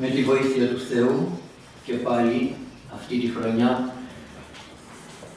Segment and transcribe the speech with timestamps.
[0.00, 1.40] με τη βοήθεια του Θεού
[1.84, 2.54] και πάλι
[2.94, 3.92] αυτή τη χρονιά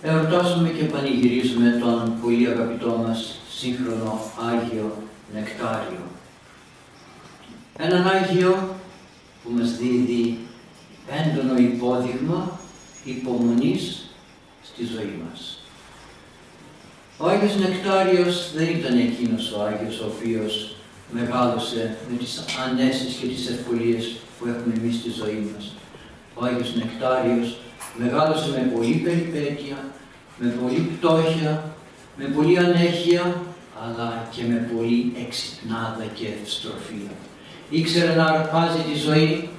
[0.01, 4.97] εορτάζουμε και πανηγυρίζουμε τον πολύ αγαπητό μας σύγχρονο Άγιο
[5.33, 6.01] Νεκτάριο.
[7.77, 8.75] Έναν Άγιο
[9.43, 10.37] που μας δίδει
[11.23, 12.59] έντονο υπόδειγμα
[13.03, 14.09] υπομονής
[14.63, 15.59] στη ζωή μας.
[17.17, 20.75] Ο Άγιος Νεκτάριος δεν ήταν εκείνος ο Άγιος ο οποίος
[21.11, 25.75] μεγάλωσε με τις ανέσεις και τις ευκολίες που έχουμε εμείς στη ζωή μας.
[26.33, 27.57] Ο Άγιος Νεκτάριος
[27.97, 29.77] μεγάλωσε με πολλή περιπέτεια,
[30.39, 31.75] με πολλή πτώχεια,
[32.17, 33.23] με πολλή ανέχεια,
[33.83, 37.11] αλλά και με πολλή εξυπνάδα και ευστροφία.
[37.69, 39.49] Ήξερε να αρπάζει τη ζωή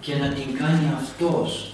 [0.00, 1.72] και να την κάνει αυτός,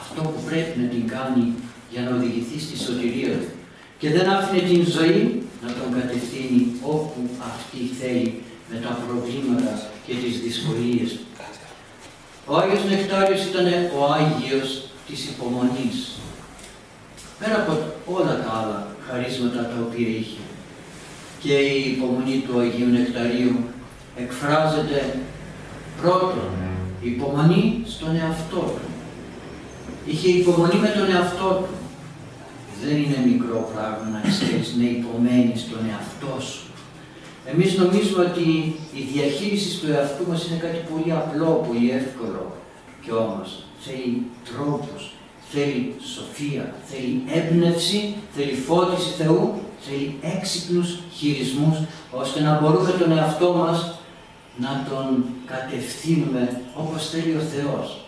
[0.00, 1.44] αυτό που πρέπει να την κάνει
[1.90, 3.50] για να οδηγηθεί στη σωτηρία του.
[3.98, 10.14] Και δεν άφηνε την ζωή να τον κατευθύνει όπου αυτή θέλει με τα προβλήματα και
[10.14, 11.24] τις δυσκολίες του.
[12.46, 13.66] Ο Άγιος Νεκτάριος ήταν
[13.98, 16.18] ο Άγιος της υπομονής.
[17.38, 17.72] Πέρα από
[18.06, 20.42] όλα τα άλλα χαρίσματα τα οποία είχε.
[21.40, 23.56] Και η υπομονή του Αγίου Νεκταρίου
[24.16, 25.18] εκφράζεται
[26.00, 26.50] πρώτον
[27.00, 28.88] υπομονή στον εαυτό του.
[30.06, 31.74] Είχε υπομονή με τον εαυτό του.
[32.84, 36.73] Δεν είναι μικρό πράγμα να ξέρεις να υπομένεις τον εαυτό σου.
[37.52, 42.52] Εμείς νομίζουμε ότι η διαχείριση του εαυτού μας είναι κάτι πολύ απλό, πολύ εύκολο.
[43.04, 45.12] Και όμως θέλει τρόπους,
[45.52, 51.76] θέλει σοφία, θέλει έμπνευση, θέλει φώτιση Θεού, θέλει έξυπνους χειρισμούς,
[52.10, 53.98] ώστε να μπορούμε τον εαυτό μας
[54.56, 58.04] να τον κατευθύνουμε όπως θέλει ο Θεός.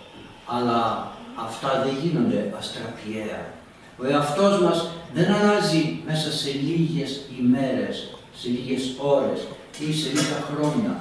[0.47, 1.13] Αλλά
[1.47, 3.55] αυτά δεν γίνονται αστραπιαία.
[3.99, 8.85] Ο εαυτός μας δεν αλλάζει μέσα σε λίγες ημέρες, σε λίγες
[9.15, 9.41] ώρες
[9.79, 10.93] ή σε λίγα χρόνια.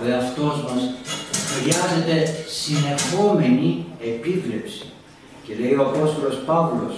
[0.00, 0.82] Ο εαυτός μας
[1.52, 2.16] χρειάζεται
[2.60, 4.84] συνεχόμενη επίβλεψη.
[5.46, 6.94] Και λέει ο Απόστολος Παύλος,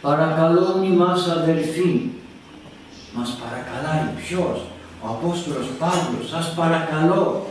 [0.00, 2.10] παρακαλώ μας αδελφοί,
[3.16, 4.58] μας παρακαλάει ποιος,
[5.02, 7.46] ο Απόστολος Παύλος, σας παρακαλώ,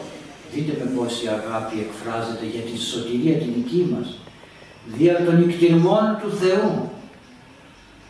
[0.53, 4.07] δείτε με πόση αγάπη εκφράζεται για τη σωτηρία την δική μας,
[4.97, 6.91] δια των εκτιμών του Θεού,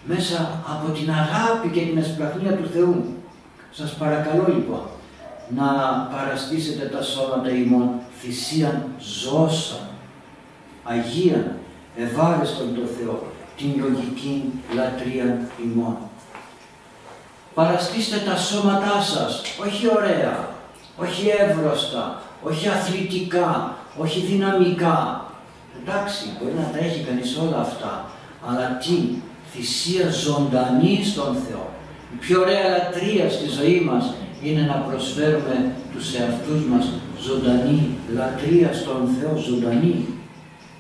[0.08, 3.06] μέσα από την αγάπη και την εσπλαχνία του Θεού.
[3.72, 4.82] Σας παρακαλώ λοιπόν
[5.56, 5.68] να
[6.16, 9.80] παραστήσετε τα σώματα ημών θυσίαν ζώσα,
[10.84, 11.52] Αγίαν,
[11.98, 14.44] ευάρεστον το Θεό, την λογική
[14.76, 15.98] λατρεία ημών
[17.58, 20.50] παραστήστε τα σώματά σας, όχι ωραία,
[20.98, 25.26] όχι εύρωστα, όχι αθλητικά, όχι δυναμικά.
[25.80, 28.06] Εντάξει, μπορεί να τα έχει κανείς όλα αυτά,
[28.48, 28.98] αλλά τι,
[29.52, 31.70] θυσία ζωντανή στον Θεό.
[32.14, 36.86] Η πιο ωραία λατρεία στη ζωή μας είναι να προσφέρουμε τους εαυτούς μας
[37.22, 40.06] ζωντανή λατρεία στον Θεό, ζωντανή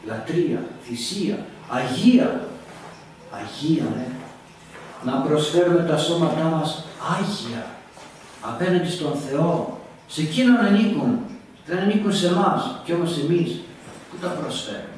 [0.07, 2.47] λατρεία, θυσία, Αγία,
[3.31, 4.11] Αγία, ε,
[5.03, 6.83] να προσφέρουμε τα σώματά μας
[7.17, 7.65] Άγια
[8.41, 9.79] απέναντι στον Θεό.
[10.07, 11.19] Σε εκείνον ανήκουν,
[11.65, 13.59] δεν ανήκουν σε εμάς και όμως εμείς
[14.09, 14.97] πού τα προσφέρουμε;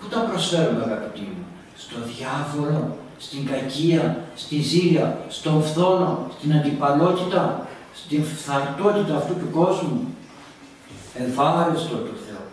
[0.00, 1.39] Πού τα προσφέρουμε αγαπητοί μου,
[1.82, 10.14] στο διάβολο, στην κακία, στη ζήλια, στον φθόνο, στην αντιπαλότητα, στην φθαρτότητα αυτού του κόσμου.
[11.14, 12.44] Ευάρεστο του Θεού.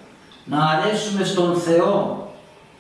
[0.46, 2.26] Να αρέσουμε στον Θεό.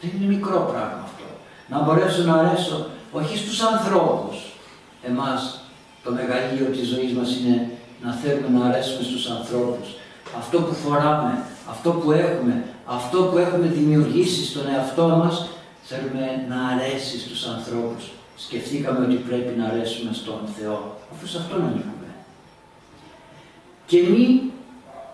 [0.01, 1.27] Δεν είναι μικρό πράγμα αυτό.
[1.69, 4.37] Να μπορέσω να αρέσω όχι στους ανθρώπους.
[5.01, 5.61] Εμάς
[6.03, 7.71] το μεγαλείο της ζωής μας είναι
[8.03, 9.87] να θέλουμε να αρέσουμε στους ανθρώπους.
[10.37, 15.47] Αυτό που φοράμε, αυτό που έχουμε, αυτό που έχουμε δημιουργήσει στον εαυτό μας,
[15.89, 18.03] θέλουμε να αρέσεις στους ανθρώπους.
[18.37, 22.09] Σκεφτήκαμε ότι πρέπει να αρέσουμε στον Θεό, αφού σε Αυτόν ανήκουμε.
[23.85, 24.51] Και μη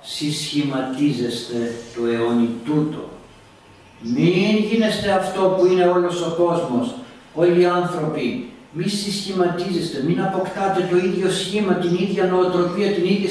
[0.02, 3.10] συσχηματίζεστε το αιώνι τούτο.
[4.02, 6.96] Μην γίνεστε αυτό που είναι όλος ο κόσμος,
[7.34, 13.30] όλοι οι άνθρωποι, μη συσχηματίζεστε, μην αποκτάτε το ίδιο σχήμα, την ίδια νοοτροπία, την ίδια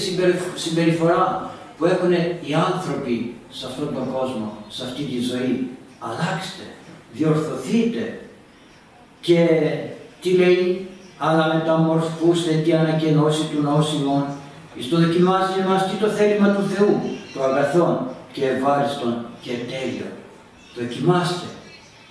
[0.55, 2.13] συμπεριφορά που έχουν
[2.47, 5.71] οι άνθρωποι σε αυτόν τον κόσμο, σε αυτή τη ζωή.
[5.99, 6.65] Αλλάξτε,
[7.13, 8.21] διορθωθείτε
[9.21, 9.47] και
[10.21, 10.89] τι λέει,
[11.19, 14.25] αλλά μεταμορφούστε τι ανακαινώσει του νόσημων,
[14.75, 17.01] εις το δοκιμάζει εμάς τι το θέλημα του Θεού,
[17.35, 17.99] το αγαθόν
[18.33, 20.07] και ευάριστον και τέλειο.
[20.79, 21.47] Δοκιμάστε,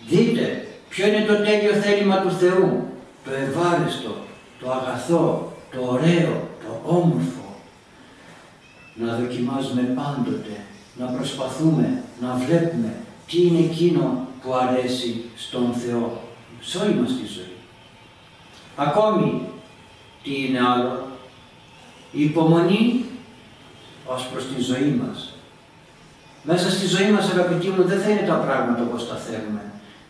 [0.09, 2.88] δείτε Ποιο είναι το τέλειο θέλημα του Θεού,
[3.25, 4.15] το ευάριστο,
[4.59, 7.56] το αγαθό, το ωραίο, το όμορφο.
[8.95, 10.56] Να δοκιμάζουμε πάντοτε,
[11.00, 12.94] να προσπαθούμε, να βλέπουμε
[13.27, 16.21] τι είναι εκείνο που αρέσει στον Θεό
[16.61, 17.55] σε όλη μας τη ζωή.
[18.75, 19.41] Ακόμη,
[20.23, 21.07] τι είναι άλλο,
[22.11, 23.05] η υπομονή
[24.05, 25.33] ως προς τη ζωή μας.
[26.43, 29.61] Μέσα στη ζωή μας αγαπητοί μου δεν θα είναι τα πράγματα όπως τα θέλουμε.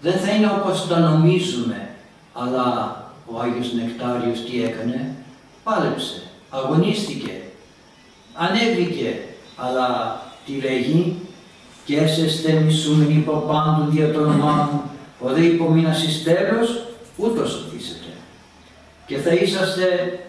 [0.01, 1.89] Δεν θα είναι όπως τα νομίζουμε.
[2.34, 2.95] Αλλά
[3.25, 5.16] ο Άγιος Νεκτάριος τι έκανε;
[5.63, 7.42] Πάλεψε, αγωνίστηκε,
[8.34, 9.24] ανέβηκε.
[9.56, 11.19] Αλλά τι λέγει.
[11.86, 14.81] Και έσεστε μισούμενοι υπό πάντου δια το όνομά μου.
[15.19, 16.86] Ο δε υπομείνας εις τέλος,
[17.18, 18.12] ούτως σωθήσετε.
[19.06, 19.86] Και θα είσαστε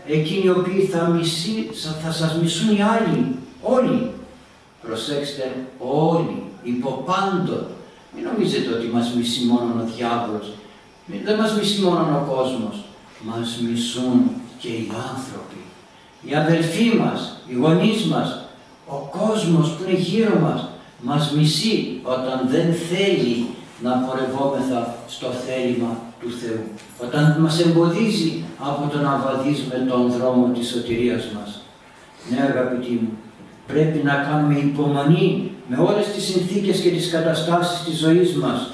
[0.07, 1.71] εκείνοι οι οποίοι θα, μισεί,
[2.05, 4.11] θα σας μισούν οι άλλοι, όλοι.
[4.87, 7.67] Προσέξτε, όλοι, υπό πάντων.
[8.15, 10.53] Μην νομίζετε ότι μας μισεί μόνο ο διάβολος.
[11.25, 12.85] Δεν μας μισεί μόνο ο κόσμος.
[13.21, 15.61] Μας μισούν και οι άνθρωποι.
[16.23, 18.45] Οι αδελφοί μας, οι γονείς μας,
[18.87, 20.69] ο κόσμος που είναι γύρω μας,
[21.03, 23.47] μας μισεί όταν δεν θέλει
[23.83, 26.65] να πορευόμεθα στο θέλημα του Θεού.
[27.05, 31.63] Όταν μας εμποδίζει από το να βαδίζουμε τον δρόμο της σωτηρίας μας.
[32.31, 33.13] Ναι αγαπητοί μου,
[33.67, 38.73] πρέπει να κάνουμε υπομονή με όλες τις συνθήκες και τις καταστάσεις της ζωής μας.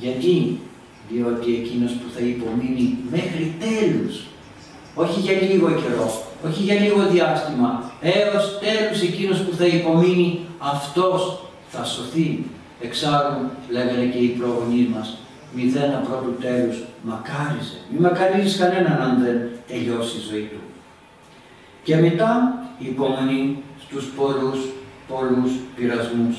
[0.00, 0.60] Γιατί,
[1.10, 4.26] διότι εκείνος που θα υπομείνει μέχρι τέλους,
[4.94, 11.47] όχι για λίγο καιρό, όχι για λίγο διάστημα, έως τέλους εκείνος που θα υπομείνει, αυτός
[11.68, 12.44] θα σωθεί.
[12.80, 15.18] Εξάλλου, λέγανε και οι προγονείς μας,
[15.52, 17.78] μηδένα πρώτου τέλους μακάριζε.
[17.90, 19.36] Μη μακαρίζεις κανέναν αν δεν
[19.68, 20.60] τελειώσει η ζωή του.
[21.82, 22.30] Και μετά
[22.78, 24.58] η υπομονή στους πολλούς,
[25.08, 26.36] πολλούς πειρασμούς.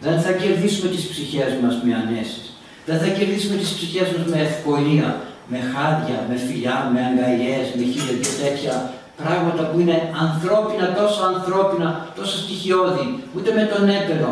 [0.00, 2.56] Δεν θα κερδίσουμε τις ψυχές μας με ανέσεις.
[2.86, 7.82] Δεν θα κερδίσουμε τις ψυχές μας με ευκολία, με χάδια, με φιλιά, με αγκαλιές, με
[7.92, 9.96] χίλια και τέτοια πράγματα που είναι
[10.26, 13.06] ανθρώπινα, τόσο ανθρώπινα, τόσο στοιχειώδη,
[13.36, 14.30] ούτε με τον έπαινο,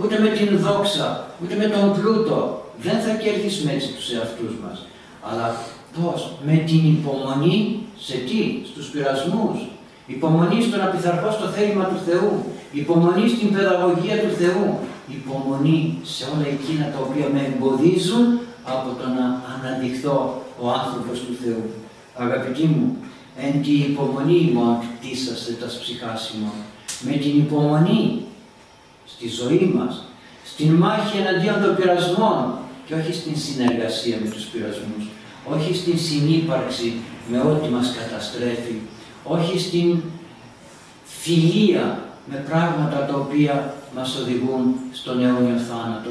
[0.00, 1.08] ούτε με την δόξα,
[1.42, 2.38] ούτε με τον πλούτο.
[2.84, 4.86] Δεν θα κερδίσουμε έτσι τους εαυτούς μας.
[5.28, 5.46] Αλλά
[5.96, 8.40] πώς, με την υπομονή σε τι,
[8.70, 9.58] στους πειρασμούς,
[10.06, 12.30] υπομονή στο να πειθαρχώ στο θέλημα του Θεού,
[12.72, 14.78] υπομονή στην παιδαγωγία του Θεού,
[15.18, 18.24] υπομονή σε όλα εκείνα τα οποία με εμποδίζουν
[18.74, 21.64] από το να αναδειχθώ ο άνθρωπος του Θεού.
[22.24, 22.96] Αγαπητοί μου,
[23.36, 26.52] εν τη υπομονή μου ακτίσαστε τα ψυχάσιμο.
[27.00, 28.24] Με την υπομονή
[29.06, 30.04] στη ζωή μας,
[30.44, 32.54] στην μάχη εναντίον των πειρασμών
[32.86, 35.04] και όχι στην συνεργασία με τους πειρασμούς,
[35.54, 36.92] όχι στην συνύπαρξη
[37.30, 38.76] με ό,τι μας καταστρέφει,
[39.24, 40.02] όχι στην
[41.04, 46.10] φιλία με πράγματα τα οποία μας οδηγούν στον αιώνιο θάνατο,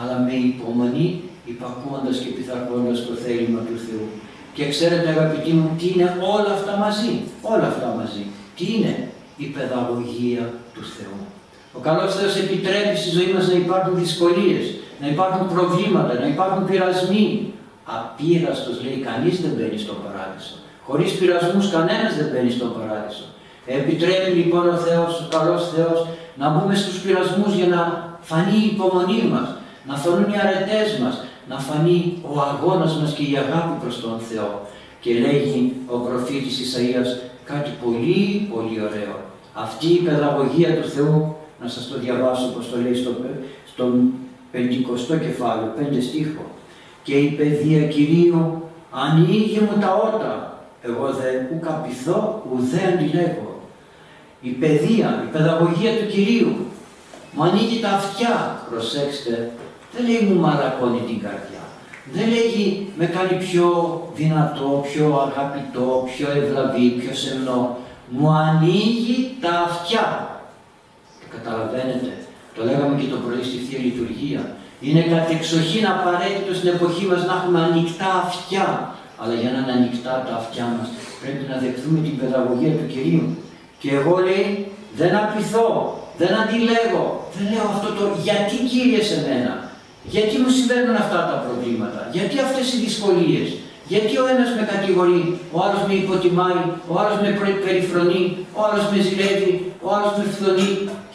[0.00, 4.08] αλλά με υπομονή, υπακούοντας και πειθαρχώντας το θέλημα του Θεού.
[4.58, 7.12] Και ξέρετε αγαπητοί μου, τι είναι όλα αυτά μαζί,
[7.52, 8.24] όλα αυτά μαζί.
[8.56, 8.94] Τι είναι
[9.36, 10.44] η παιδαγωγία
[10.74, 11.18] του Θεού.
[11.76, 14.64] Ο καλός Θεός επιτρέπει στη ζωή μας να υπάρχουν δυσκολίες,
[15.00, 17.52] να υπάρχουν προβλήματα, να υπάρχουν πειρασμοί.
[17.98, 20.54] Απείραστος λέει κανείς δεν μπαίνει στον παράδεισο.
[20.86, 23.24] Χωρίς πειρασμούς κανένας δεν μπαίνει στον παράδεισο.
[23.78, 25.98] Επιτρέπει λοιπόν ο Θεός, ο καλός Θεός,
[26.40, 27.80] να μπούμε στους πειρασμούς για να
[28.20, 29.48] φανεί η υπομονή μας,
[29.88, 31.14] να φανούν οι αρετές μας,
[31.48, 34.66] να φανεί ο αγώνας μας και η αγάπη προς τον Θεό.
[35.00, 37.10] Και λέγει ο προφήτης Ισαΐας
[37.44, 39.14] κάτι πολύ πολύ ωραίο.
[39.54, 43.10] Αυτή η παιδαγωγία του Θεού, να σας το διαβάσω όπως το λέει στο,
[43.72, 44.12] στον
[44.52, 46.44] 50 κεφάλαιο, 5 στίχο.
[47.02, 53.60] Και η παιδεία Κυρίου ανοίγει μου τα ότα, εγώ δε ουκ απειθώ, ουδέ αντιλέγω.
[54.40, 56.56] Η παιδεία, η παιδαγωγία του Κυρίου
[57.32, 59.50] μου ανοίγει τα αυτιά, προσέξτε,
[59.98, 61.62] δεν λέει μου μαλακώνει την καρδιά.
[62.12, 62.66] Δεν λέγει
[62.98, 63.66] με κάνει πιο
[64.14, 67.60] δυνατό, πιο αγαπητό, πιο ευλαβή, πιο σεμνό.
[68.14, 70.06] Μου ανοίγει τα αυτιά.
[71.20, 72.12] Το καταλαβαίνετε.
[72.54, 74.42] Το λέγαμε και το πρωί στη Θεία Λειτουργία.
[74.86, 78.66] Είναι κατεξοχήν απαραίτητο στην εποχή μας να έχουμε ανοιχτά αυτιά.
[79.20, 80.88] Αλλά για να είναι ανοιχτά τα αυτιά μας
[81.20, 83.26] πρέπει να δεχθούμε την παιδαγωγία του Κυρίου.
[83.80, 84.48] Και εγώ λέει
[85.00, 85.66] δεν απειθώ,
[86.20, 89.67] δεν αντιλέγω, δεν λέω αυτό το γιατί Κύριε σε μένα.
[90.04, 93.48] Γιατί μου συμβαίνουν αυτά τα προβλήματα, γιατί αυτές οι δυσκολίες,
[93.88, 97.30] γιατί ο ένας με κατηγορεί, ο άλλος με υποτιμάει, ο άλλος με
[97.64, 100.70] περιφρονεί, ο άλλος με ζηλεύει, ο άλλος με φθονεί;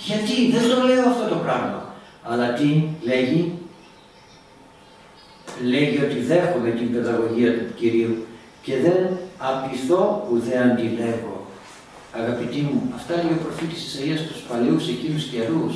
[0.08, 1.80] Γιατί; Δεν το λέω αυτό το πράγμα.
[2.24, 3.52] Αλλά τι λέγει,
[5.64, 8.26] λέγει ότι δέχομαι την παιδαγωγία του Κυρίου
[8.62, 9.02] και δεν
[9.38, 11.46] απειθώ που δεν αντιλέγω.
[12.20, 15.74] Αγαπητοί μου, αυτά λέει ο προφήτης Ισαΐας στους παλαιούς εκείνους καιρούς,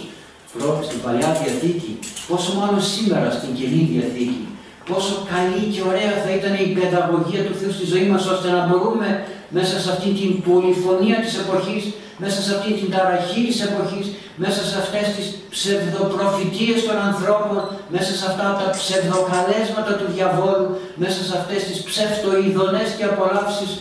[0.87, 1.93] στην Παλιά Διαθήκη,
[2.29, 4.45] πόσο μάλλον σήμερα στην Καινή Διαθήκη,
[4.89, 8.61] πόσο καλή και ωραία θα ήταν η παιδαγωγία του Θεού στη ζωή μας, ώστε να
[8.67, 9.07] μπορούμε
[9.57, 11.83] μέσα σε αυτή την πολυφωνία της εποχής,
[12.23, 14.07] μέσα σε αυτή την ταραχή της εποχής,
[14.43, 17.57] μέσα σε αυτές τις ψευδοπροφητείες των ανθρώπων,
[17.95, 20.67] μέσα σε αυτά τα ψευδοκαλέσματα του διαβόλου,
[21.03, 23.71] μέσα σε αυτές τις ψευτοειδονές και απολαύσεις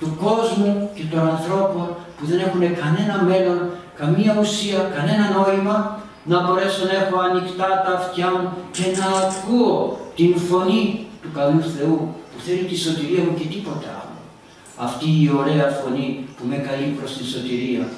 [0.00, 3.60] του κόσμου και των ανθρώπων που δεν έχουν κανένα μέλλον,
[4.00, 5.76] καμία ουσία, κανένα νόημα,
[6.24, 11.62] να μπορέσω να έχω ανοιχτά τα αυτιά μου και να ακούω την φωνή του καλού
[11.76, 14.18] Θεού που θέλει τη σωτηρία μου και τίποτα άλλο.
[14.76, 17.88] Αυτή η ωραία φωνή που με καλεί προς τη σωτηρία.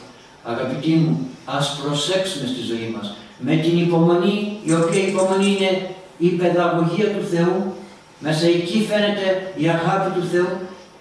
[0.45, 6.29] Αγαπητοί μου, ας προσέξουμε στη ζωή μας με την υπομονή, η οποία υπομονή είναι η
[6.29, 7.75] παιδαγωγία του Θεού,
[8.19, 10.49] μέσα εκεί φαίνεται η αγάπη του Θεού,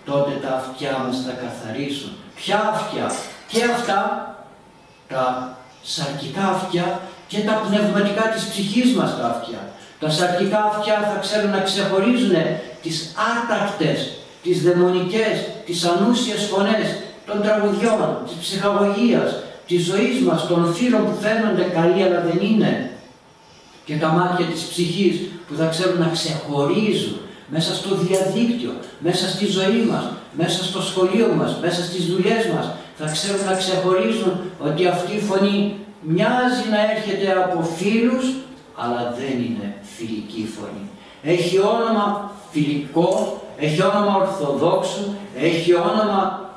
[0.06, 2.12] τότε τα αυτιά μας θα καθαρίσουν.
[2.36, 3.12] Ποια αυτιά,
[3.48, 4.00] και αυτά
[5.08, 9.62] τα σαρκικά αυτιά και τα πνευματικά της ψυχής μας τα αυτιά.
[10.00, 12.36] Τα σαρκικά αυτιά θα ξέρουν να ξεχωρίζουν
[12.82, 14.00] τις άτακτες,
[14.44, 15.36] τις δαιμονικές,
[15.66, 16.88] τις ανούσιες φωνές
[17.26, 19.30] των τραγουδιών, της ψυχαγωγίας,
[19.68, 22.92] της ζωής μας, των φίλων που φαίνονται καλοί αλλά δεν είναι
[23.86, 25.16] και τα μάτια της ψυχής
[25.48, 30.04] που θα ξέρουν να ξεχωρίζουν μέσα στο διαδίκτυο, μέσα στη ζωή μας,
[30.38, 32.66] μέσα στο σχολείο μας, μέσα στις δουλειές μας,
[33.04, 38.26] θα ξέρουν να ξεχωρίζουν ότι αυτή η φωνή μοιάζει να έρχεται από φίλους,
[38.76, 40.86] αλλά δεν είναι φιλική φωνή.
[41.24, 45.04] Έχει όνομα φιλικό, έχει όνομα ορθοδόξου,
[45.38, 46.50] έχει όνομα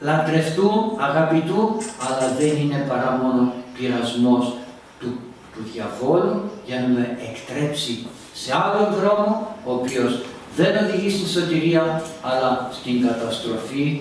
[0.00, 4.52] λατρευτού, αγαπητού, αλλά δεν είναι παρά μόνο πειρασμός
[5.00, 5.18] του,
[5.54, 10.20] του διαβόλου για να με εκτρέψει σε άλλον δρόμο, ο οποίος
[10.56, 14.00] δεν οδηγεί στη σωτηρία, αλλά στην καταστροφή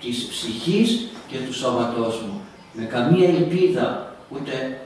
[0.00, 2.40] της ψυχής και του σώματός μου.
[2.72, 4.76] Με καμία ελπίδα ούτε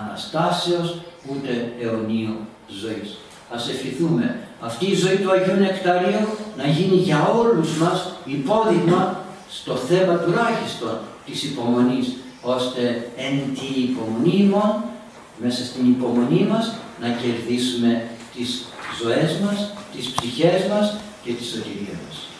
[0.00, 0.96] Αναστάσεως,
[1.30, 2.36] ούτε αιωνίου
[2.82, 3.18] ζωής.
[3.54, 9.74] Ας ευχηθούμε αυτή η ζωή του Αγίου Νεκταρίου να γίνει για όλους μας υπόδειγμα στο
[9.74, 14.50] θέμα τουλάχιστον της υπομονής, ώστε εν τη υπομονή
[15.42, 18.02] μέσα στην υπομονή μας, να κερδίσουμε
[18.36, 18.64] τις
[19.02, 22.31] ζωές μας, τις ψυχές μας και τη σωτηρία μας.